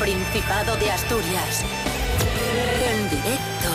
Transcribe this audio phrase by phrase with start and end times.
[0.00, 1.62] Principado de Asturias.
[2.90, 3.68] En directo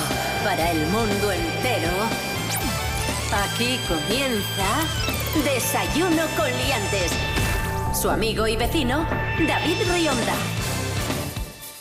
[0.43, 1.91] para el mundo entero.
[3.31, 4.65] Aquí comienza
[5.43, 7.11] Desayuno con Liantes.
[7.93, 9.05] Su amigo y vecino,
[9.47, 10.33] David Rionda.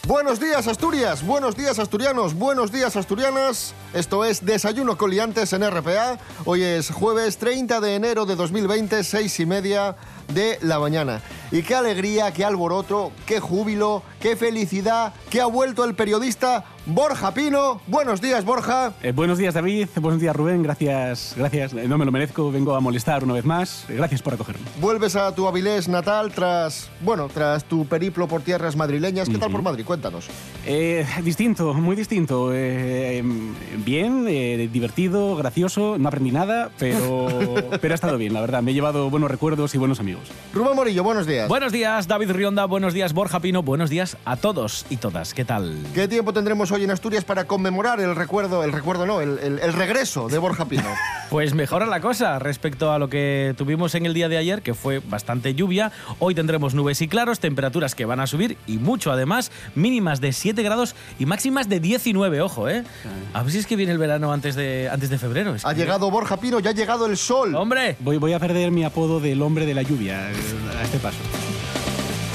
[0.07, 3.73] Buenos días Asturias, buenos días asturianos, buenos días asturianas.
[3.95, 6.19] Esto es Desayuno con Liantes en RPA.
[6.45, 9.97] Hoy es jueves 30 de enero de 2020, seis y media
[10.29, 11.23] de la mañana.
[11.55, 17.33] Y qué alegría, qué alboroto, qué júbilo, qué felicidad, que ha vuelto el periodista Borja
[17.33, 17.81] Pino.
[17.87, 18.93] Buenos días, Borja.
[19.03, 19.89] Eh, buenos días, David.
[19.97, 20.63] Buenos días, Rubén.
[20.63, 21.73] Gracias, gracias.
[21.73, 22.53] Eh, no me lo merezco.
[22.53, 23.87] Vengo a molestar una vez más.
[23.89, 24.67] Eh, Gracias por acogerme.
[24.83, 29.31] Vuelves a tu Avilés natal tras, bueno, tras tu periplo por tierras madrileñas.
[29.31, 29.85] ¿Qué tal por Madrid?
[29.87, 30.27] Cuéntanos.
[30.67, 32.53] Eh, distinto, muy distinto.
[32.53, 35.97] Eh, em, bien, eh, divertido, gracioso.
[35.99, 37.29] No aprendí nada, pero,
[37.81, 38.63] pero ha estado bien, la verdad.
[38.63, 40.25] Me he llevado buenos recuerdos y buenos amigos.
[40.53, 41.49] Rubén Morillo, buenos días.
[41.49, 42.67] Buenos días, David Rionda.
[42.67, 43.63] Buenos días, Borja Pino.
[43.63, 45.33] Buenos días a todos y todas.
[45.33, 45.79] ¿Qué tal?
[45.95, 49.59] ¿Qué tiempo tendremos hoy en Asturias para conmemorar el recuerdo, el recuerdo no, el, el-
[49.61, 50.83] el regreso de Borja Pino?
[51.31, 54.73] Pues mejora la cosa respecto a lo que tuvimos en el día de ayer, que
[54.73, 55.91] fue bastante lluvia.
[56.21, 60.33] Hoy tendremos nubes y claros, temperaturas que van a subir y mucho además, mínimas de
[60.33, 62.85] 7 grados y máximas de 19, ojo, ¿eh?
[63.33, 65.57] A ver si es que viene el verano antes de, antes de febrero.
[65.57, 67.55] Es ha que- llegado Borja Pino, ya ha llegado el sol.
[67.57, 67.97] ¡Hombre!
[68.01, 70.35] Voy, voy a perder mi apodo del hombre de la lluvia eh,
[70.79, 71.19] a este paso.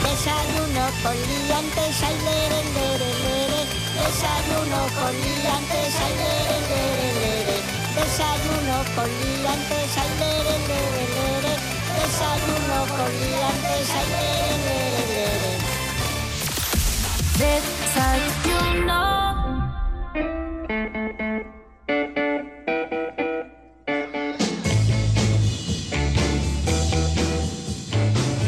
[0.03, 1.13] Desayuno con
[1.47, 2.03] liantes.
[4.09, 7.57] Desayuno con liantes, ay, lere, lere, lere.
[7.93, 11.53] Desayuno con liantes, ay, lere, lere, lere.
[11.93, 15.51] Desayuno con liantes, ay, lere, lere, lere.
[18.09, 19.01] Desayuno.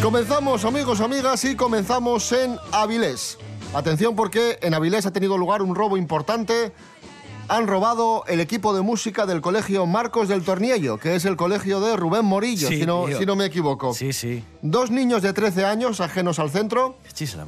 [0.01, 3.37] Comenzamos, amigos, amigas, y comenzamos en Avilés.
[3.73, 6.71] Atención porque en Avilés ha tenido lugar un robo importante.
[7.47, 11.81] Han robado el equipo de música del colegio Marcos del Torniello, que es el colegio
[11.81, 13.17] de Rubén Morillo, Sí, si, no, tío.
[13.17, 13.93] si no me equivoco.
[13.93, 14.43] Sí, sí.
[14.61, 16.95] Dos niños de 13 años ajenos al centro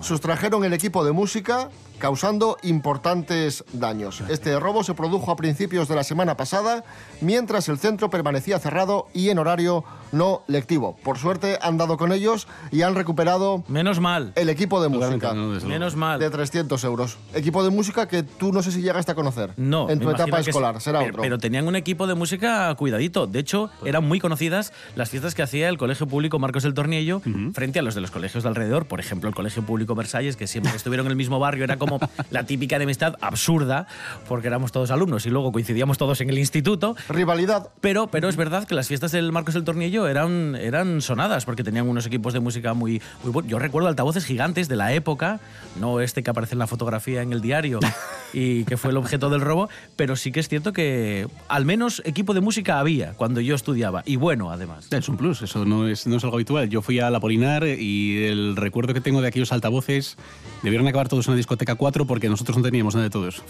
[0.02, 1.70] sustrajeron el equipo de música
[2.14, 4.22] causando importantes daños.
[4.28, 6.84] Este robo se produjo a principios de la semana pasada
[7.22, 10.97] mientras el centro permanecía cerrado y en horario no lectivo.
[11.02, 14.34] Por suerte han dado con ellos y han recuperado Menos mal.
[14.36, 15.34] el equipo de música.
[15.34, 15.47] no.
[15.66, 16.19] Menos mal.
[16.19, 17.18] De 300 euros.
[17.34, 19.53] Equipo de música que tú no sé si llegaste a conocer.
[19.56, 20.81] No, En tu etapa escolar, sí.
[20.84, 21.22] será pero, otro.
[21.22, 23.28] Pero tenían un equipo de música cuidadito.
[23.28, 27.22] De hecho, eran muy conocidas las fiestas que hacía el Colegio Público Marcos del Torniello
[27.53, 28.88] frente a los de los colegios de alrededor.
[28.88, 31.93] Por ejemplo, el Colegio Público Versalles, que siempre estuvieron en el mismo barrio, era como
[32.30, 33.88] la típica enemistad absurda,
[34.28, 36.96] porque éramos todos alumnos y luego coincidíamos todos en el instituto.
[37.09, 37.70] Rivalidad.
[37.81, 41.64] Pero, pero es verdad que las fiestas del Marcos del Tornillo eran, eran sonadas porque
[41.64, 43.50] tenían unos equipos de música muy, muy buenos.
[43.52, 45.40] Yo recuerdo altavoces gigantes de la época,
[45.80, 47.80] no este que aparece en la fotografía en el diario
[48.34, 52.02] y que fue el objeto del robo, pero sí que es cierto que al menos
[52.06, 54.88] equipo de música había cuando yo estudiaba y bueno, además.
[54.92, 56.70] Es un plus, eso no es, no es algo habitual.
[56.70, 60.18] Yo fui a la Polinar y el recuerdo que tengo de aquellos altavoces
[60.62, 63.44] debieron acabar todos en una discoteca 4 porque nosotros no teníamos nada de todo eso.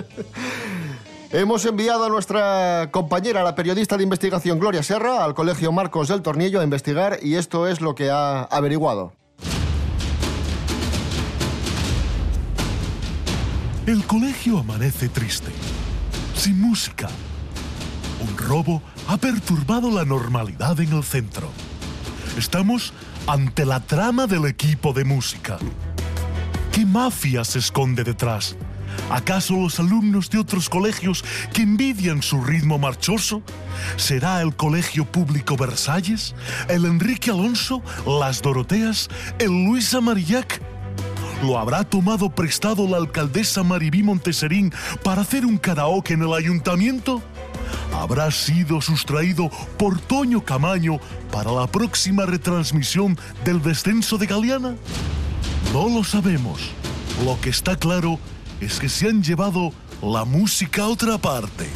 [1.30, 6.22] Hemos enviado a nuestra compañera, la periodista de investigación Gloria Serra, al Colegio Marcos del
[6.22, 9.12] Tornillo a investigar y esto es lo que ha averiguado.
[13.86, 15.52] El colegio amanece triste,
[16.34, 17.08] sin música.
[18.20, 21.48] Un robo ha perturbado la normalidad en el centro.
[22.36, 22.92] Estamos
[23.28, 25.58] ante la trama del equipo de música.
[26.74, 28.56] ¿Qué mafia se esconde detrás?
[29.08, 33.42] ¿Acaso los alumnos de otros colegios que envidian su ritmo marchoso?
[33.96, 36.34] ¿Será el Colegio Público Versalles?
[36.68, 37.80] ¿El Enrique Alonso?
[38.04, 39.08] ¿Las Doroteas?
[39.38, 40.60] ¿El Luis Amarillac?
[41.44, 44.72] ¿Lo habrá tomado prestado la alcaldesa Maribí Monteserín
[45.04, 47.22] para hacer un karaoke en el ayuntamiento?
[47.92, 49.48] ¿Habrá sido sustraído
[49.78, 50.98] por Toño Camaño
[51.30, 54.74] para la próxima retransmisión del descenso de Galeana?
[55.74, 56.70] No lo sabemos.
[57.24, 58.20] Lo que está claro
[58.60, 61.66] es que se han llevado la música a otra parte.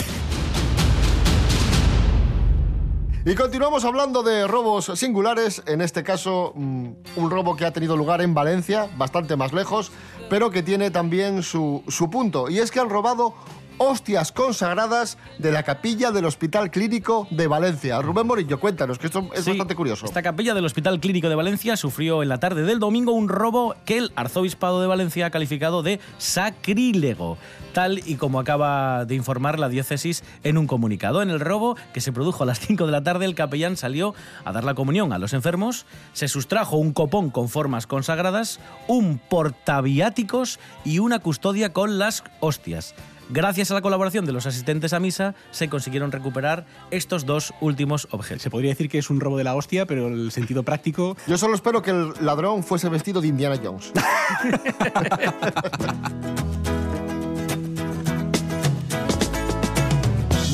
[3.27, 7.97] Y continuamos hablando de robos singulares, en este caso mm, un robo que ha tenido
[7.97, 9.91] lugar en Valencia, bastante más lejos,
[10.31, 12.49] pero que tiene también su, su punto.
[12.49, 13.35] Y es que han robado
[13.79, 18.01] hostias consagradas de la capilla del Hospital Clínico de Valencia.
[18.03, 20.07] Rubén Morillo, cuéntanos, que esto es Sí, bastante curioso.
[20.07, 23.75] Esta capilla del Hospital Clínico de Valencia sufrió en la tarde del domingo un robo
[23.85, 27.39] que el arzobispado de Valencia ha calificado de sacrílego,
[27.73, 31.23] tal y como acaba de informar la diócesis en un comunicado.
[31.23, 34.15] En el robo, que se produjo a las 5 de la tarde, el capellán salió
[34.45, 39.19] a dar la comunión a los enfermos, se sustrajo un copón con formas consagradas, un
[39.19, 42.95] portaviáticos y una custodia con las hostias.
[43.31, 48.09] Gracias a la colaboración de los asistentes a misa, se consiguieron recuperar estos dos últimos
[48.11, 48.41] objetos.
[48.43, 51.37] Se podría decir que es un robo de la hostia, pero el sentido práctico Yo
[51.37, 53.93] solo espero que el ladrón fuese vestido de Indiana Jones.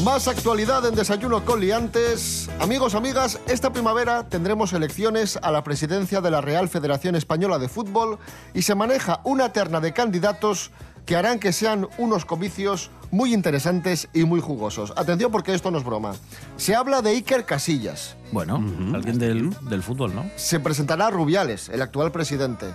[0.04, 2.50] Más actualidad en Desayuno con Liantes.
[2.60, 7.68] Amigos, amigas, esta primavera tendremos elecciones a la presidencia de la Real Federación Española de
[7.68, 8.18] Fútbol
[8.52, 10.72] y se maneja una terna de candidatos
[11.06, 14.92] que harán que sean unos comicios muy interesantes y muy jugosos.
[14.96, 16.14] Atención porque esto no es broma.
[16.56, 18.16] Se habla de Iker Casillas.
[18.32, 18.56] Bueno,
[18.92, 20.24] alguien del, del fútbol, ¿no?
[20.36, 22.66] Se presentará Rubiales, el actual presidente.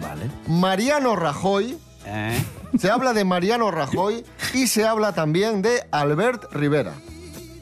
[0.00, 0.30] Vale.
[0.48, 1.76] Mariano Rajoy.
[2.06, 2.42] ¿Eh?
[2.78, 4.24] Se habla de Mariano Rajoy
[4.54, 6.94] y se habla también de Albert Rivera.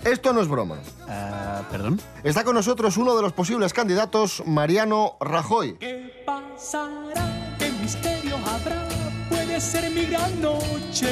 [0.05, 0.77] Esto no es broma.
[1.09, 2.01] Ah, ¿Perdón?
[2.23, 5.77] Está con nosotros uno de los posibles candidatos, Mariano Rajoy.
[5.79, 7.57] ¿Qué pasará?
[7.59, 8.96] ¿Qué misterio habrá?
[9.57, 11.09] Puede ser mi gran noche.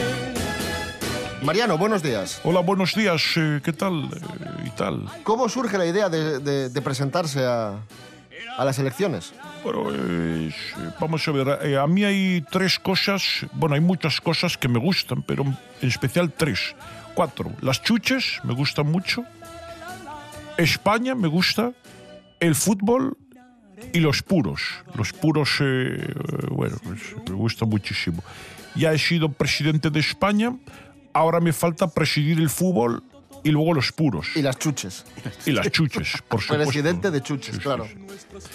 [1.41, 2.43] Mariano, buenos días.
[2.44, 3.23] Hola, buenos días.
[3.38, 4.05] eh, ¿Qué tal?
[4.14, 5.08] eh, y tal.
[5.23, 7.79] ¿Cómo surge la idea de, de- de presentarse a,
[8.58, 9.32] a las elecciones?
[9.62, 10.55] Bueno, eh,
[11.00, 11.58] vamos a ver.
[11.62, 13.46] eh, a mí hay tres cosas.
[13.55, 16.76] Bueno, hay muchas cosas que me gustan, pero en especial tres.
[17.14, 17.50] Cuatro.
[17.62, 19.25] Las chuches me gustan mucho.
[20.58, 21.73] España me gusta.
[22.40, 23.17] El fútbol
[23.93, 24.61] y los puros.
[24.94, 28.23] Los puros, eh, eh, bueno, pues, me gusta muchísimo.
[28.75, 30.56] Ya he sido presidente de España.
[31.12, 33.03] Ahora me falta presidir el fútbol
[33.44, 34.29] y luego los puros.
[34.35, 35.05] Y las chuches.
[35.47, 36.65] Y las chuches, por supuesto.
[36.71, 37.87] Presidente de chuches, Sí, sí, claro.
[37.87, 37.94] sí.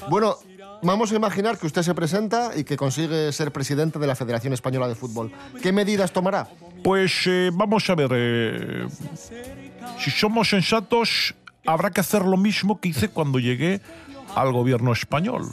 [0.10, 0.36] Bueno,
[0.83, 4.51] vamos a imaginar que usted se presenta y que consigue ser presidente de la Federación
[4.51, 5.31] Española de Fútbol.
[5.62, 6.50] ¿Qué medidas tomará?
[6.83, 8.10] Pues eh, vamos a ver.
[8.13, 8.88] eh,
[10.00, 11.33] si somos sensatos,
[11.66, 13.81] habrá que hacer lo mismo que hice cuando llegué
[14.36, 15.50] al gobierno español,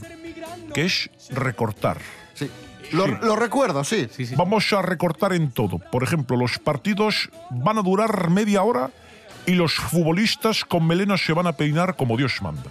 [0.75, 1.99] que es recortar.
[2.35, 2.51] Sí.
[2.93, 4.09] Lo, lo recuerdo, sí.
[4.11, 4.35] Sí, sí.
[4.37, 5.79] Vamos a recortar en todo.
[5.79, 8.91] Por ejemplo, los partidos van a durar media hora
[9.47, 12.71] y los futbolistas con melena se van a peinar como Dios manda.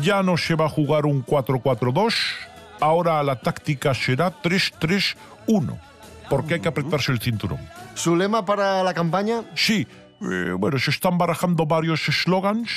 [0.00, 2.14] Ya no se va a jugar un 4-4-2,
[2.80, 5.78] ahora la táctica será 3-3-1,
[6.28, 7.60] porque hay que apretarse el cinturón.
[7.94, 9.42] ¿Su lema para la campaña?
[9.54, 9.86] Sí,
[10.22, 12.70] eh, bueno, se están barajando varios eslogans.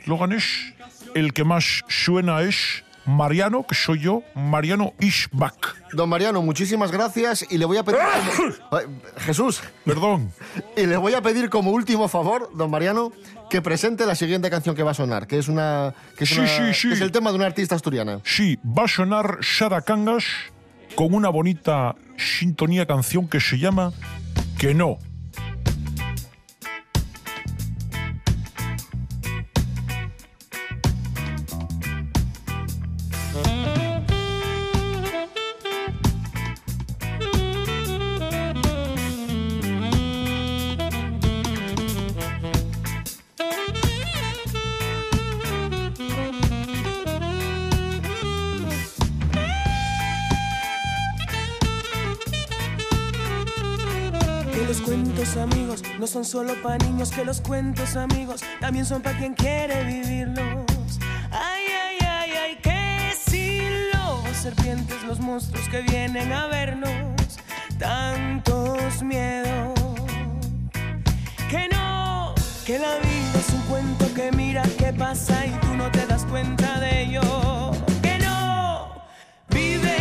[0.00, 0.74] Eslóganes.
[1.14, 4.22] El que más suena es Mariano, que soy yo.
[4.34, 5.54] Mariano is back.
[5.92, 7.98] Don Mariano, muchísimas gracias y le voy a pedir...
[8.36, 8.84] como- Ay,
[9.20, 10.30] Jesús, Perdón.
[10.76, 13.10] y le voy a pedir como último favor, don Mariano,
[13.48, 15.94] que presente la siguiente canción que va a sonar, que es una...
[16.18, 16.92] Que es, Sí, una- sí, sí.
[16.92, 18.20] es el tema de una artista asturiana.
[18.24, 20.24] Sí, va a sonar Sara Cangas
[20.94, 23.92] con una bonita sintonía canción que se llama
[24.58, 24.98] Que no.
[55.98, 60.64] No son solo para niños, que los cuentos amigos también son para quien quiere vivirlos.
[61.30, 63.62] Ay, ay, ay, ay, que si
[63.92, 66.90] los serpientes, los monstruos que vienen a vernos,
[67.78, 69.74] tantos miedos.
[71.50, 72.32] Que no,
[72.64, 76.24] que la vida es un cuento que mira qué pasa y tú no te das
[76.26, 77.72] cuenta de ello.
[78.02, 79.02] Que no,
[79.48, 79.96] vive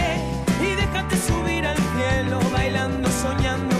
[0.62, 3.75] y déjate subir al cielo, bailando, soñando,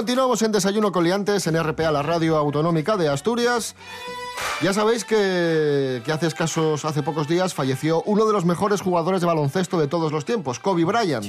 [0.00, 3.74] Continuamos en Desayuno Coliantes en RPA, la radio autonómica de Asturias.
[4.62, 9.20] Ya sabéis que, que hace escasos, hace pocos días, falleció uno de los mejores jugadores
[9.20, 11.26] de baloncesto de todos los tiempos, Kobe Bryant.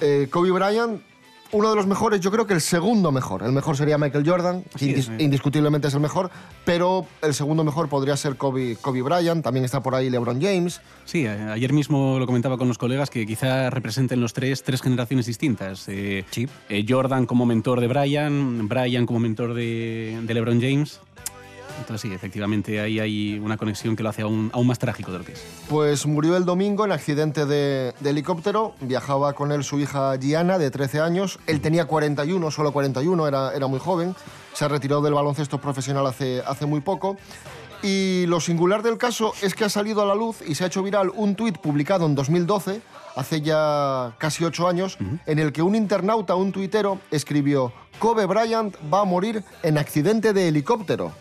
[0.00, 1.02] Eh, Kobe Bryant,
[1.52, 3.42] uno de los mejores, yo creo que el segundo mejor.
[3.44, 5.16] El mejor sería Michael Jordan, que es, eh.
[5.20, 6.30] indiscutiblemente es el mejor,
[6.64, 9.44] pero el segundo mejor podría ser Kobe, Kobe Bryant.
[9.44, 10.80] También está por ahí LeBron James.
[11.04, 14.82] Sí, a- ayer mismo lo comentaba con los colegas que quizá representen los tres tres
[14.82, 15.84] generaciones distintas.
[15.88, 16.48] Eh, Sí.
[16.68, 21.00] eh, Jordan como mentor de Brian, Brian como mentor de, de LeBron James.
[21.78, 25.18] Entonces sí, efectivamente ahí hay una conexión que lo hace aún, aún más trágico de
[25.18, 25.44] lo que es.
[25.68, 28.74] Pues murió el domingo en accidente de, de helicóptero.
[28.80, 31.38] Viajaba con él su hija Gianna, de 13 años.
[31.46, 34.14] Él tenía 41, solo 41, era, era muy joven.
[34.52, 37.16] Se retiró del baloncesto profesional hace, hace muy poco.
[37.84, 40.68] Y lo singular del caso es que ha salido a la luz y se ha
[40.68, 42.80] hecho viral un tuit publicado en 2012,
[43.14, 48.74] hace ya casi ocho años, en el que un internauta, un tuitero, escribió Kobe Bryant
[48.92, 51.12] va a morir en accidente de helicóptero.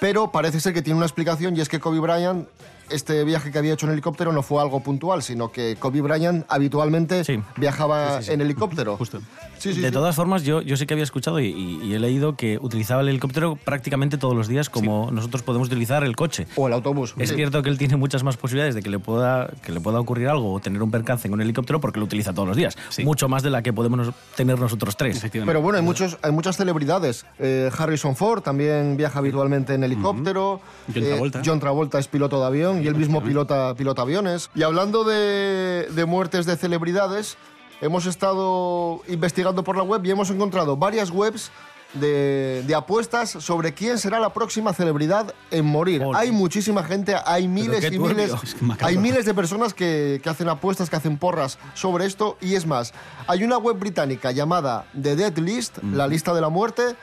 [0.00, 2.48] Pero parece ser que tiene una explicación y es que Kobe Bryant,
[2.90, 6.44] este viaje que había hecho en helicóptero no fue algo puntual, sino que Kobe Bryant
[6.48, 7.40] habitualmente Sí.
[7.56, 8.96] viajaba en helicóptero.
[8.96, 9.20] Justo.
[9.58, 9.92] Sí, sí, de sí.
[9.92, 13.02] todas formas, yo, yo sí que había escuchado y, y- y he leído que utilizaba
[13.02, 16.46] el helicóptero prácticamente todos los días como nosotros podemos utilizar el coche.
[16.56, 17.14] O el autobús.
[17.18, 17.34] Es sí.
[17.34, 20.28] cierto que él tiene muchas más posibilidades de que le pueda que le pueda ocurrir
[20.28, 22.76] algo o tener un percance en un helicóptero porque lo utiliza todos los días.
[22.88, 23.04] Sí.
[23.04, 25.16] Mucho más de la que podemos tener nosotros tres.
[25.18, 25.50] Efectivamente.
[25.50, 27.26] Pero bueno, hay, muchos, hay muchas celebridades.
[27.38, 30.60] Eh, Harrison Ford también viaja habitualmente en helicóptero.
[30.88, 31.42] Eh, John Travolta.
[31.44, 34.50] John Travolta es piloto de avión y él mismo pilota, pilota aviones.
[34.54, 37.36] Y hablando de, de muertes de celebridades,
[37.80, 41.50] hemos estado investigando por la web y hemos encontrado varias webs
[41.94, 46.02] de, de apuestas sobre quién será la próxima celebridad en morir.
[46.14, 48.86] Hay muchísima gente, hay miles y miles, Es que macabro.
[48.86, 52.36] hay miles de personas que, que hacen apuestas, que hacen porras sobre esto.
[52.40, 52.92] Y es más,
[53.26, 56.94] hay una web británica llamada The Dead List, la lista de la muerte,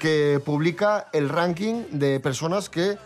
[0.00, 2.98] que publica el ranking de personas que,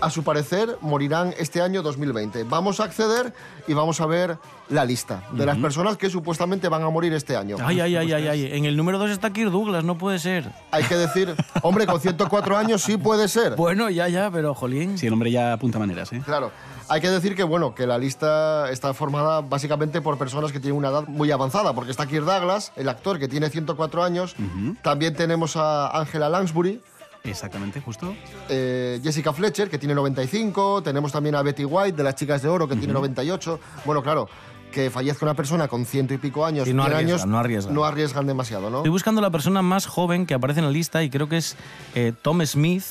[0.00, 2.44] a su parecer, morirán este año 2020.
[2.44, 3.32] Vamos a acceder
[3.66, 4.38] y vamos a ver
[4.68, 7.56] la lista de las personas que supuestamente van a morir este año.
[7.64, 8.50] Ay, ay, ay, ay, ay.
[8.52, 10.50] En el número 2 está Kirk Douglas, no puede ser.
[10.70, 13.56] Hay que decir, hombre, con 104 años sí puede ser.
[13.56, 14.98] Bueno, ya, ya, pero jolín.
[14.98, 16.22] Sí, el hombre ya apunta maneras, ¿eh?
[16.24, 16.50] Claro,
[16.88, 20.78] hay que decir que bueno, que la lista está formada básicamente por personas que tienen
[20.78, 24.36] una edad muy avanzada, porque está Kirk Douglas, el actor que tiene 104 años,
[24.82, 26.80] también tenemos a Angela Lansbury,
[27.24, 28.14] Exactamente, justo.
[28.48, 32.48] eh, Jessica Fletcher, que tiene 95, tenemos también a Betty White, de las chicas de
[32.48, 33.60] oro, que tiene 98.
[33.84, 34.28] Bueno, claro,
[34.72, 37.38] que fallezca una persona con ciento y pico años, Sí, no 100 arriesgan, años, no
[37.38, 37.74] arriesgan.
[37.74, 38.78] no arriesgan demasiado, ¿no?
[38.78, 41.56] Estoy buscando la persona más joven que aparece en la lista y creo que es
[41.94, 42.84] eh, Tom Smith,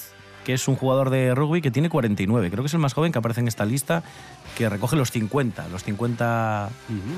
[0.43, 2.49] que es un jugador de rugby que tiene 49.
[2.49, 4.01] Creo que es el más joven que aparece en esta lista,
[4.57, 6.69] que recoge los 50, los 50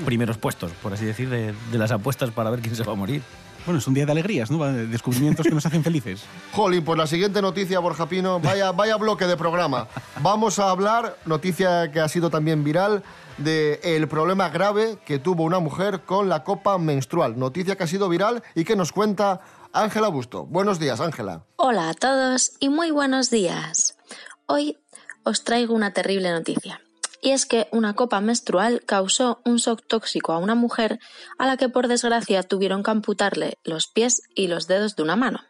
[0.04, 2.96] primeros puestos, por así decir, de, de las apuestas para ver quién se va a
[2.96, 3.22] morir.
[3.66, 4.64] Bueno, es un día de alegrías, ¿no?
[4.64, 6.24] De Descubrimientos que nos hacen felices.
[6.52, 9.88] Jolín, pues la siguiente noticia, Borja Pino, vaya, vaya bloque de programa.
[10.22, 13.02] Vamos a hablar, noticia que ha sido también viral,
[13.38, 17.38] de el problema grave que tuvo una mujer con la copa menstrual.
[17.38, 19.40] Noticia que ha sido viral y que nos cuenta
[19.72, 20.46] Ángela Busto.
[20.46, 21.44] Buenos días, Ángela.
[21.56, 23.96] Hola a todos y muy buenos días.
[24.46, 24.78] Hoy
[25.22, 26.80] os traigo una terrible noticia.
[27.22, 30.98] Y es que una copa menstrual causó un shock tóxico a una mujer
[31.38, 35.16] a la que por desgracia tuvieron que amputarle los pies y los dedos de una
[35.16, 35.40] mano.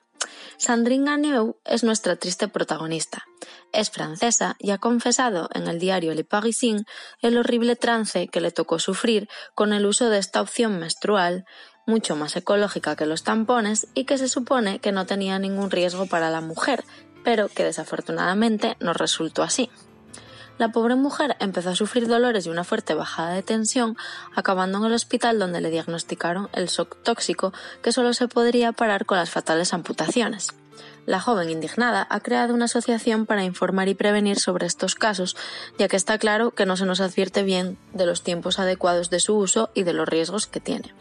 [0.59, 3.25] Sandrine Gagneux es nuestra triste protagonista.
[3.73, 6.85] Es francesa y ha confesado en el diario Le Parisien
[7.23, 11.47] el horrible trance que le tocó sufrir con el uso de esta opción menstrual,
[11.87, 16.07] mucho más ecológica que los tampones y que se supone que no tenía ningún riesgo
[16.07, 16.85] para la mujer,
[17.25, 19.71] pero que desafortunadamente no resultó así.
[20.61, 23.97] La pobre mujer empezó a sufrir dolores y una fuerte bajada de tensión,
[24.37, 29.07] acabando en el hospital donde le diagnosticaron el shock tóxico que solo se podría parar
[29.07, 30.49] con las fatales amputaciones.
[31.11, 35.37] La joven indignada ha creado una asociación para informar y prevenir sobre estos casos,
[35.77, 39.19] ya que está claro que no se nos advierte bien de los tiempos adecuados de
[39.19, 40.95] su uso y de los riesgos que tiene.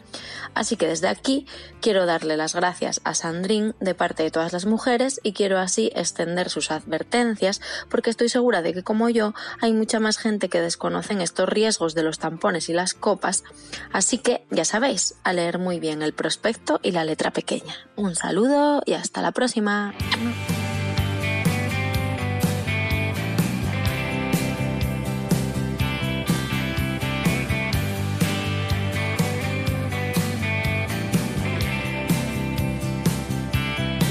[0.52, 1.46] Así que desde aquí
[1.80, 5.92] quiero darle las gracias a Sandrine de parte de todas las mujeres y quiero así
[5.94, 10.60] extender sus advertencias porque estoy segura de que como yo hay mucha más gente que
[10.60, 13.44] desconocen estos riesgos de los tampones y las copas.
[13.92, 17.76] Así que ya sabéis, a leer muy bien el prospecto y la letra pequeña.
[17.94, 19.94] Un saludo y hasta la próxima.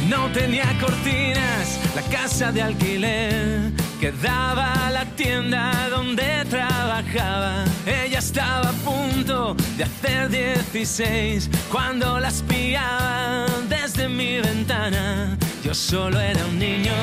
[0.09, 7.65] No tenía cortinas, la casa de alquiler que daba a la tienda donde trabajaba.
[7.85, 15.37] Ella estaba a punto de hacer 16 cuando las pillaba desde mi ventana.
[15.63, 16.93] Yo solo era un niño,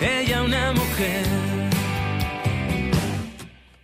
[0.00, 1.26] ella una mujer.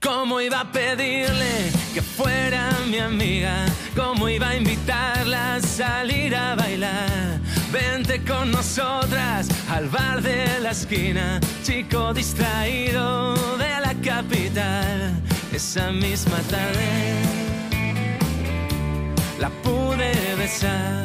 [0.01, 3.67] ¿Cómo iba a pedirle que fuera mi amiga?
[3.95, 7.36] ¿Cómo iba a invitarla a salir a bailar?
[7.77, 15.13] Vente con nosotras al bar de la esquina, chico distraído de la capital.
[15.53, 16.89] Esa misma tarde
[19.39, 21.05] la pude besar.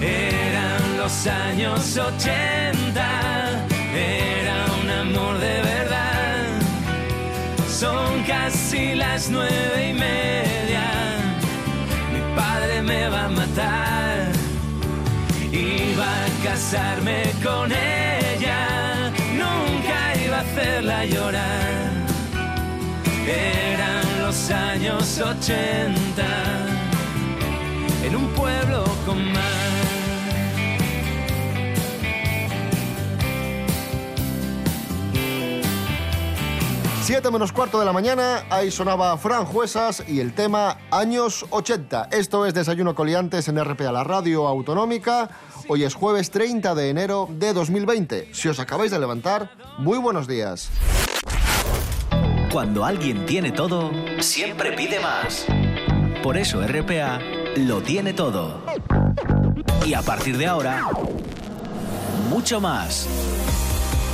[0.00, 6.46] Eran los años 80, era un amor de verdad.
[7.68, 10.47] Son casi las nueve y media,
[16.58, 21.92] casarme con ella, nunca iba a hacerla llorar.
[23.28, 26.24] Eran los años 80,
[28.04, 29.78] en un pueblo con mar.
[37.04, 42.08] Siete menos cuarto de la mañana, ahí sonaba Fran Juesas y el tema Años 80.
[42.10, 45.30] Esto es Desayuno Coliantes en RPA, la radio autonómica.
[45.70, 48.30] Hoy es jueves 30 de enero de 2020.
[48.32, 50.70] Si os acabáis de levantar, muy buenos días.
[52.50, 55.44] Cuando alguien tiene todo, siempre pide más.
[56.22, 57.20] Por eso RPA
[57.56, 58.62] lo tiene todo.
[59.84, 60.88] Y a partir de ahora,
[62.30, 63.06] mucho más.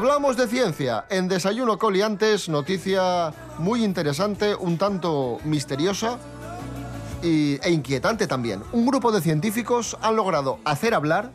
[0.00, 6.18] Hablamos de ciencia en Desayuno Coliantes, noticia muy interesante, un tanto misteriosa
[7.22, 8.60] y- e inquietante también.
[8.72, 11.32] Un grupo de científicos han logrado hacer hablar,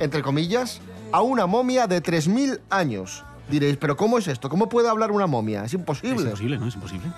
[0.00, 0.80] entre comillas,
[1.12, 3.22] a una momia de 3.000 años.
[3.50, 4.48] Diréis, ¿pero cómo es esto?
[4.48, 5.60] ¿Cómo puede hablar una momia?
[5.60, 6.22] Es Es imposible.
[6.22, 6.68] imposible, ¿no?
[6.68, 7.12] Es imposible.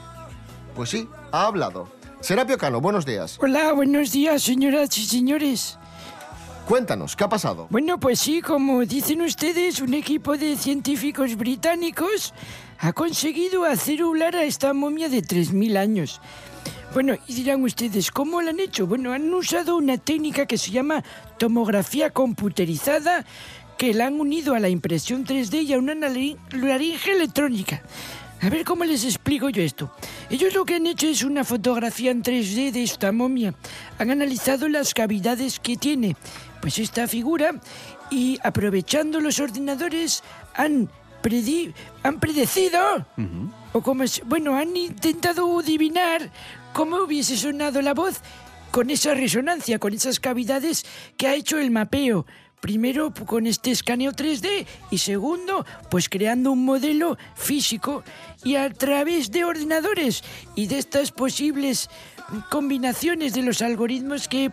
[0.74, 1.88] Pues sí, ha hablado.
[2.20, 3.38] Serapio Cano, buenos días.
[3.40, 5.78] Hola, buenos días, señoras y señores.
[6.66, 7.68] Cuéntanos, ¿qué ha pasado?
[7.70, 12.34] Bueno, pues sí, como dicen ustedes, un equipo de científicos británicos
[12.80, 16.20] ha conseguido hacer hablar a esta momia de 3.000 años.
[16.92, 18.88] Bueno, y dirán ustedes, ¿cómo lo han hecho?
[18.88, 21.04] Bueno, han usado una técnica que se llama
[21.38, 23.24] tomografía computerizada,
[23.78, 27.80] que la han unido a la impresión 3D y a una laringe electrónica.
[28.42, 29.90] A ver cómo les explico yo esto.
[30.28, 33.54] Ellos lo que han hecho es una fotografía en 3D de esta momia.
[33.98, 36.16] Han analizado las cavidades que tiene,
[36.66, 37.52] pues esta figura,
[38.10, 40.24] y aprovechando los ordenadores
[40.56, 40.90] han,
[41.22, 43.06] predi- han predecido,
[43.72, 46.28] o como es, bueno, han intentado adivinar
[46.72, 48.20] cómo hubiese sonado la voz
[48.72, 50.84] con esa resonancia, con esas cavidades
[51.16, 52.26] que ha hecho el mapeo.
[52.60, 58.02] Primero con este escaneo 3D y segundo, pues creando un modelo físico
[58.42, 60.24] y a través de ordenadores
[60.56, 61.88] y de estas posibles
[62.50, 64.50] combinaciones de los algoritmos que,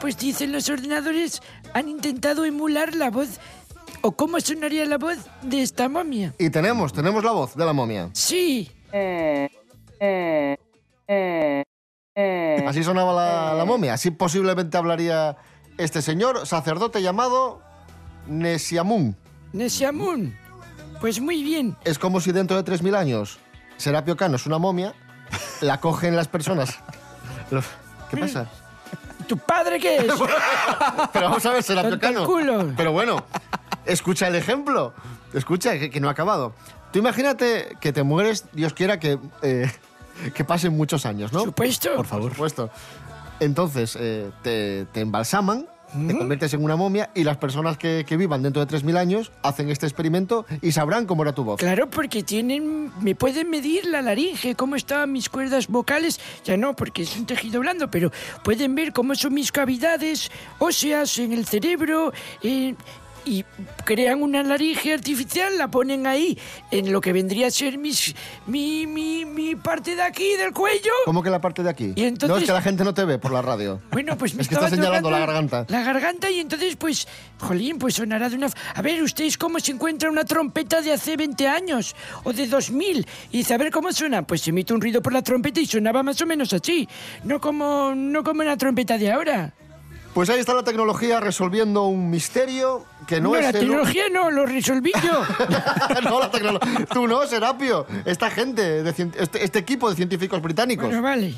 [0.00, 1.40] pues dicen los ordenadores,
[1.74, 3.38] han intentado emular la voz
[4.02, 6.34] o cómo sonaría la voz de esta momia.
[6.38, 8.10] Y tenemos, tenemos la voz de la momia.
[8.14, 8.70] Sí,
[12.66, 13.94] Así sonaba la, la momia.
[13.94, 15.36] Así posiblemente hablaría
[15.78, 17.62] este señor sacerdote llamado
[18.26, 19.16] Nesiamun.
[19.52, 20.36] Nesiamun.
[21.00, 21.76] Pues muy bien.
[21.84, 23.38] Es como si dentro de 3.000 años
[23.78, 24.92] Serapio Cano es una momia,
[25.62, 26.78] la cogen las personas.
[27.50, 27.64] Los-
[28.10, 28.48] ¿Qué pasa?
[29.30, 30.06] ¿Tu padre qué es?
[31.12, 32.26] Pero vamos a ver, Serapio Tonto el Cano.
[32.26, 32.72] culo.
[32.76, 33.24] Pero bueno,
[33.86, 34.92] escucha el ejemplo.
[35.32, 36.52] Escucha, que, que no ha acabado.
[36.92, 39.70] Tú imagínate que te mueres, Dios quiera que, eh,
[40.34, 41.44] que pasen muchos años, ¿no?
[41.44, 41.94] Supuesto.
[41.94, 42.24] Por favor.
[42.24, 42.70] Por supuesto.
[43.38, 48.16] Entonces, eh, te, te embalsaman, te conviertes en una momia y las personas que, que
[48.16, 51.58] vivan dentro de 3.000 años hacen este experimento y sabrán cómo era tu voz.
[51.58, 56.74] Claro, porque tienen, me pueden medir la laringe, cómo estaban mis cuerdas vocales, ya no,
[56.74, 58.10] porque es un tejido blando, pero
[58.42, 62.74] pueden ver cómo son mis cavidades óseas en el cerebro, eh,
[63.24, 63.44] y
[63.84, 66.38] crean una laringe artificial, la ponen ahí
[66.70, 68.14] en lo que vendría a ser mis,
[68.46, 70.90] mi, mi, mi parte de aquí del cuello.
[71.04, 71.92] ¿Cómo que la parte de aquí?
[71.96, 73.80] Y entonces- No, es que la gente no te ve por la radio.
[73.90, 75.66] Bueno, pues me Es que está estaba señalando la garganta.
[75.68, 77.06] La garganta y entonces, pues,
[77.38, 78.48] jolín, pues sonará de una...
[78.74, 83.06] A ver, ¿ustedes cómo se encuentra una trompeta de hace 20 años o de 2000?
[83.32, 84.26] Y dice, a ver cómo suena.
[84.26, 86.88] Pues se emite un ruido por la trompeta y sonaba más o menos así.
[87.24, 89.52] No como, no como una trompeta de ahora.
[90.14, 94.04] Pues ahí está la tecnología resolviendo un misterio que no, No, es la el- tecnología
[94.12, 95.22] no, lo resolví yo.
[96.02, 96.86] no, la tecnología.
[96.92, 97.86] Tú no, Serapio.
[98.04, 100.86] Esta gente, de cien- este, este equipo de científicos británicos.
[100.86, 101.34] Bueno, vale.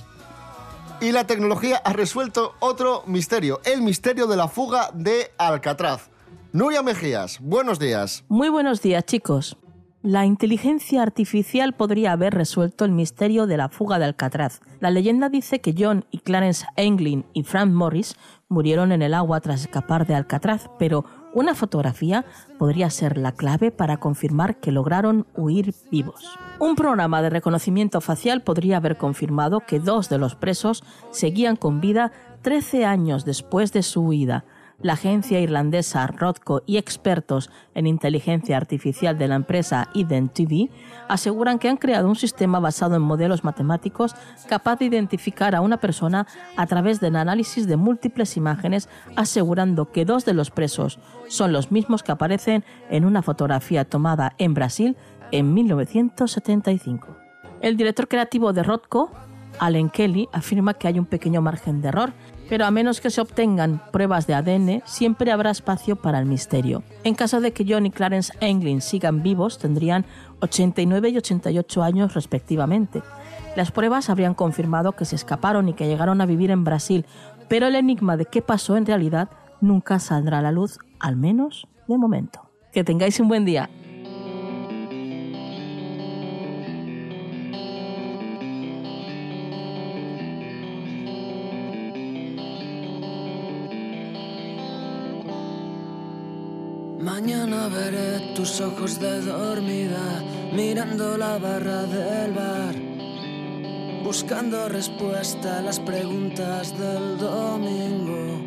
[1.02, 6.08] Y la tecnología ha resuelto otro misterio, el misterio de la fuga de Alcatraz.
[6.52, 8.24] Nuria Mejías, buenos días.
[8.28, 9.56] Muy buenos días, chicos.
[10.02, 14.60] La inteligencia artificial podría haber resuelto el misterio de la fuga de Alcatraz.
[14.80, 18.16] La leyenda dice que John y Clarence Anglin y Frank Morris
[18.52, 22.24] murieron en el agua tras escapar de Alcatraz, pero una fotografía
[22.58, 26.38] podría ser la clave para confirmar que lograron huir vivos.
[26.60, 31.80] Un programa de reconocimiento facial podría haber confirmado que dos de los presos seguían con
[31.80, 32.12] vida
[32.42, 34.44] 13 años después de su huida.
[34.82, 40.70] La agencia irlandesa Rodco y expertos en inteligencia artificial de la empresa IdenTV
[41.08, 44.16] aseguran que han creado un sistema basado en modelos matemáticos
[44.48, 50.04] capaz de identificar a una persona a través del análisis de múltiples imágenes, asegurando que
[50.04, 54.96] dos de los presos son los mismos que aparecen en una fotografía tomada en Brasil
[55.30, 57.16] en 1975.
[57.60, 59.12] El director creativo de Rodco,
[59.58, 62.12] Allen Kelly, afirma que hay un pequeño margen de error,
[62.48, 66.82] pero a menos que se obtengan pruebas de ADN, siempre habrá espacio para el misterio.
[67.04, 70.04] En caso de que John y Clarence Anglin sigan vivos, tendrían
[70.40, 73.02] 89 y 88 años respectivamente.
[73.56, 77.06] Las pruebas habrían confirmado que se escaparon y que llegaron a vivir en Brasil,
[77.48, 81.68] pero el enigma de qué pasó en realidad nunca saldrá a la luz, al menos
[81.88, 82.50] de momento.
[82.72, 83.68] Que tengáis un buen día.
[98.42, 100.20] Tus ojos de dormida
[100.52, 102.74] mirando la barra del bar,
[104.02, 108.44] buscando respuesta a las preguntas del domingo.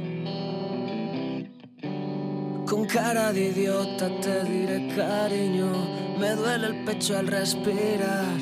[2.69, 5.71] Con cara de idiota te diré cariño,
[6.19, 8.35] me duele el pecho al respirar.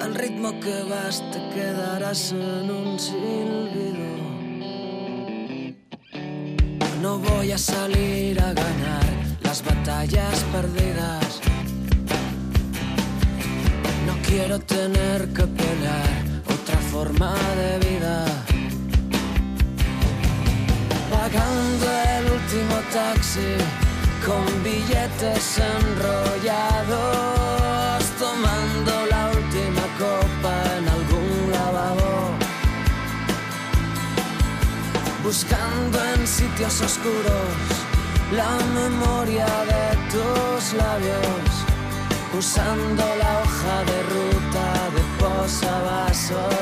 [0.00, 4.08] Al ritmo que vas te quedarás en un silbido.
[7.02, 9.07] No voy a salir a ganar
[9.58, 11.40] las batallas perdidas.
[14.06, 18.24] No quiero tener que pelear otra forma de vida.
[21.10, 23.56] Pagando el último taxi
[24.26, 26.88] con billetes enrollados,
[28.18, 32.14] tomando la última copa en algún lavabo
[35.22, 37.77] buscando en sitios oscuros
[38.32, 41.64] la memoria de tus labios,
[42.36, 46.54] usando la hoja de ruta de posavasos.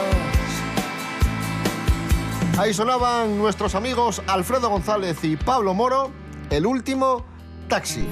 [2.59, 6.11] Ahí sonaban nuestros amigos Alfredo González y Pablo Moro,
[6.51, 7.25] el último
[7.69, 8.07] taxi.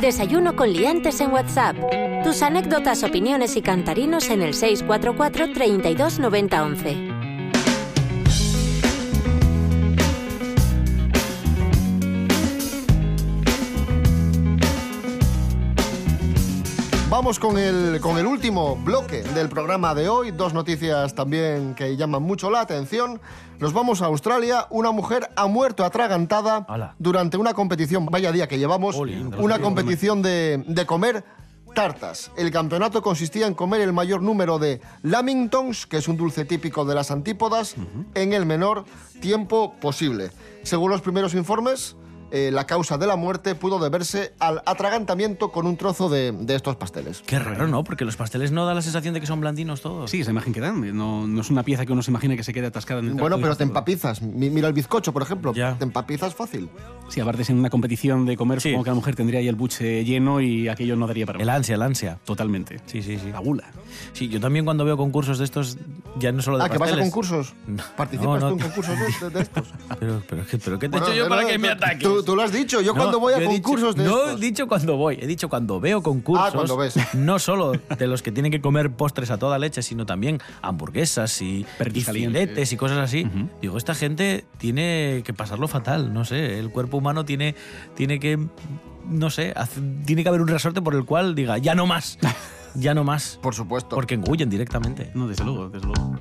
[0.00, 1.76] Desayuno con liantes en WhatsApp.
[2.24, 7.05] Tus anécdotas, opiniones y cantarinos en el 644 32 90 11.
[17.26, 20.30] Vamos con el, con el último bloque del programa de hoy.
[20.30, 23.20] Dos noticias también que llaman mucho la atención.
[23.58, 24.68] Nos vamos a Australia.
[24.70, 26.64] Una mujer ha muerto atragantada
[27.00, 28.94] durante una competición, vaya día que llevamos,
[29.38, 31.24] una competición de, de comer
[31.74, 32.30] tartas.
[32.36, 36.84] El campeonato consistía en comer el mayor número de lamingtons, que es un dulce típico
[36.84, 37.74] de las antípodas,
[38.14, 38.84] en el menor
[39.20, 40.30] tiempo posible.
[40.62, 41.96] Según los primeros informes,
[42.30, 46.54] eh, la causa de la muerte pudo deberse al atragantamiento con un trozo de, de
[46.54, 47.22] estos pasteles.
[47.26, 47.84] Qué raro, ¿no?
[47.84, 50.10] Porque los pasteles no da la sensación de que son blandinos todos.
[50.10, 50.96] Sí, esa imagen que dan.
[50.96, 53.14] No, no es una pieza que uno se imagina que se quede atascada en el
[53.14, 54.22] Bueno, pero te empapizas.
[54.22, 55.52] Mi- Mira el bizcocho, por ejemplo.
[55.52, 56.68] Te empapizas fácil.
[57.08, 59.54] Sí, aparte es en una competición de comer, supongo que la mujer tendría ahí el
[59.56, 62.18] buche lleno y aquello no daría para El ansia, el ansia.
[62.24, 62.80] Totalmente.
[62.86, 63.30] Sí, sí, sí.
[63.30, 63.64] La gula.
[64.12, 65.76] Sí, yo también cuando veo concursos de estos,
[66.18, 67.04] ya no solo de Ah, que vas a pasteles.
[67.12, 67.54] concursos.
[67.66, 69.68] No, ¿Participas no, tú en concursos de, de estos?
[70.00, 72.02] Pero, pero, ¿qué- pero ¿qué te he Bueno, hecho yo para que me tú- ataques?
[72.24, 72.80] Tú, lo has dicho.
[72.80, 75.18] Yo No, cuando voy a he dicho- concursos de No estos- he dicho cuando voy,
[75.20, 76.48] he dicho cuando veo concursos.
[76.48, 76.94] Ah, cuando ves.
[77.14, 81.40] No solo de los que tienen que comer postres a toda leche, sino también hamburguesas
[81.42, 83.26] y, y filetes y cosas así.
[83.60, 86.58] Digo, esta gente tiene que pasarlo fatal, no sé.
[86.58, 87.54] El cuerpo humano tiene,
[87.94, 88.38] tiene que,
[89.08, 92.18] no sé, hace- tiene que haber un resorte por el cual diga, ya no más.
[92.74, 93.38] Ya no más.
[93.42, 93.94] Por supuesto.
[93.96, 95.10] Porque engullen directamente.
[95.14, 96.18] No, desde luego, desde luego.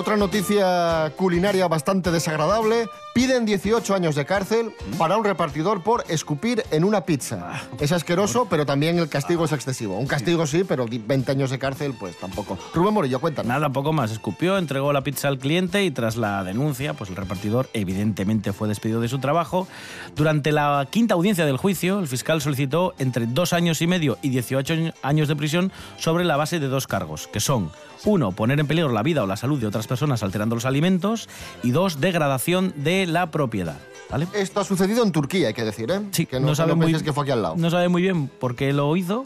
[0.00, 2.88] Otra noticia culinaria bastante desagradable.
[3.12, 7.60] Piden 18 años de cárcel para un repartidor por escupir en una pizza.
[7.80, 9.98] Es asqueroso, pero también el castigo es excesivo.
[9.98, 12.56] Un castigo sí, pero di- 20 años de cárcel, pues tampoco.
[12.72, 13.48] Rubén Morillo, cuéntanos.
[13.48, 14.12] Nada, poco más.
[14.12, 18.68] Escupió, entregó la pizza al cliente y tras la denuncia, pues el repartidor evidentemente fue
[18.68, 19.66] despedido de su trabajo.
[20.14, 24.28] Durante la quinta audiencia del juicio, el fiscal solicitó entre dos años y medio y
[24.28, 27.72] 18 años de prisión sobre la base de dos cargos, que son,
[28.04, 31.28] uno, poner en peligro la vida o la salud de otras personas alterando los alimentos
[31.64, 33.78] y dos, degradación de la propiedad.
[34.10, 34.26] ¿Vale?
[34.34, 36.00] Esto ha sucedido en Turquía, hay que decir, ¿eh?
[36.10, 37.54] Sí, que no, no sabe muy- penséis que fue aquí al lado.
[37.56, 39.22] No sabe muy bien por qué lo hizo,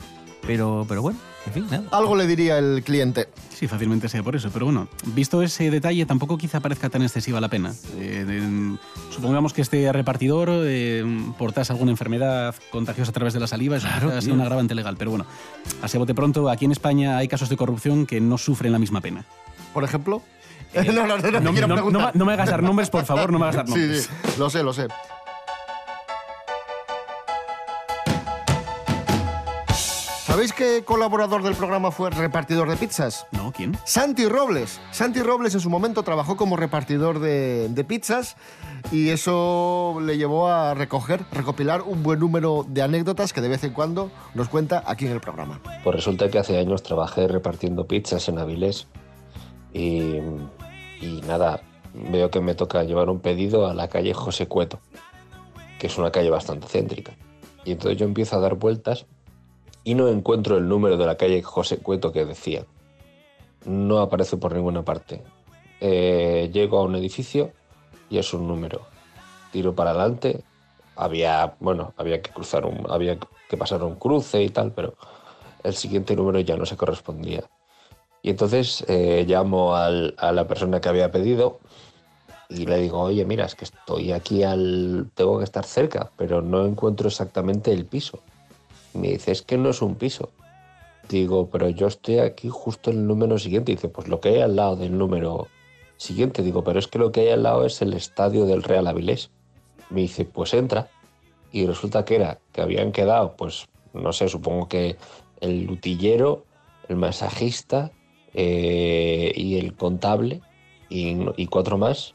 [0.46, 1.84] pero, pero bueno, en fin, nada.
[1.90, 3.28] Algo le diría el cliente.
[3.54, 4.50] Sí, fácilmente sea por eso.
[4.52, 7.72] Pero bueno, visto ese detalle, tampoco quizá parezca tan excesiva la pena.
[7.98, 8.76] Eh,
[9.10, 11.02] supongamos que este repartidor eh,
[11.38, 14.34] portase alguna enfermedad contagiosa a través de la saliva, eso Claro, sea tío.
[14.34, 14.96] un agravante legal.
[14.98, 15.24] Pero bueno,
[15.80, 18.78] así a bote pronto, aquí en España hay casos de corrupción que no sufren la
[18.78, 19.24] misma pena.
[19.72, 20.20] Por ejemplo.
[20.74, 22.00] no, no, no, no, no, quiero no- preguntar.
[22.02, 24.02] no me- no me hagas dar nombres, por favor, no me hagas dar Sí, nombres.
[24.04, 24.86] sí, lo sé, lo sé.
[30.26, 33.26] ¿Sabéis qué colaborador del programa fue repartidor de pizzas?
[33.30, 33.78] No, ¿quién?
[33.84, 34.80] Santi Robles.
[34.90, 38.36] Santi Robles en su momento trabajó como repartidor de, de pizzas
[38.90, 43.62] y eso le llevó a recoger, recopilar un buen número de anécdotas que de vez
[43.62, 45.60] en cuando nos cuenta aquí en el programa.
[45.84, 48.88] Pues resulta que hace años trabajé repartiendo pizzas en Avilés
[49.74, 54.78] y, nada, veo que me toca llevar un pedido a la calle José Cueto,
[55.78, 57.16] que es una calle bastante céntrica.
[57.64, 59.06] Y entonces yo empiezo a dar vueltas
[59.82, 62.64] y no encuentro el número de la calle José Cueto que decía.
[63.66, 65.22] No aparece por ninguna parte.
[65.80, 67.52] Eh, llego a un edificio
[68.08, 68.82] y es un número.
[69.50, 70.42] Tiro para adelante.
[70.96, 74.94] Había, bueno, había que cruzar un, había que pasar un cruce y tal, pero
[75.64, 77.44] el siguiente número ya no se correspondía.
[78.24, 81.60] Y entonces eh, llamo al- a la persona que había pedido
[82.48, 85.10] y le digo, oye, mira, es que estoy aquí al.
[85.14, 88.20] tengo que estar cerca, pero no encuentro exactamente el piso.
[88.94, 90.30] Me dice, es que no es un piso.
[91.10, 93.72] Digo, pero yo estoy aquí justo en el número siguiente.
[93.72, 95.48] Dice, pues lo que hay al lado del número
[95.98, 96.42] siguiente.
[96.42, 99.30] Digo, pero es que lo que hay al lado es el estadio del Real Avilés.
[99.90, 100.88] Me dice, pues entra.
[101.52, 104.96] Y resulta que era que habían quedado, pues, no sé, supongo que
[105.40, 106.46] el lutillero,
[106.88, 107.90] el masajista
[108.34, 110.42] eh, y el contable
[110.88, 112.14] y, cuatro más.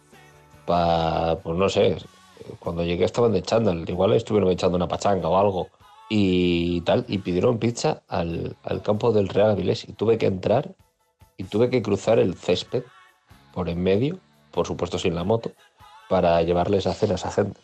[0.65, 1.97] Pa, pues no sé,
[2.59, 3.89] cuando llegué estaban de chándal.
[3.89, 5.67] Igual estuvieron echando una pachanga o algo
[6.09, 9.87] y tal, y pidieron pizza al, al campo del Real Avilés.
[9.87, 10.75] Y tuve que entrar
[11.37, 12.83] y tuve que cruzar el césped
[13.53, 14.19] por en medio,
[14.51, 15.51] por supuesto sin la moto,
[16.09, 17.59] para llevarles a hacer a esa gente.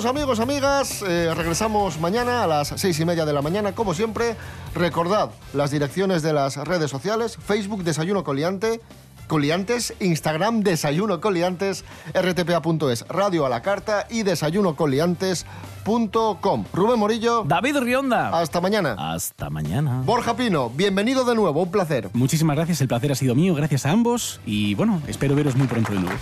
[0.00, 1.04] Vamos amigos, amigas.
[1.06, 4.34] Eh, regresamos mañana a las seis y media de la mañana, como siempre.
[4.74, 8.80] Recordad las direcciones de las redes sociales, Facebook Desayuno Coliante,
[9.26, 11.84] Coliantes, Instagram Desayuno Coliantes,
[12.14, 16.64] rtpa.es, Radio a la Carta y desayunocoliantes.com.
[16.72, 17.44] Rubén Morillo.
[17.46, 18.40] David Rionda.
[18.40, 18.96] Hasta mañana.
[18.98, 20.00] Hasta mañana.
[20.06, 22.08] Borja Pino, bienvenido de nuevo, un placer.
[22.14, 25.66] Muchísimas gracias, el placer ha sido mío, gracias a ambos y bueno, espero veros muy
[25.66, 26.18] pronto de nuevo.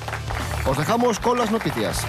[0.67, 2.05] Os dejamos con las noticias.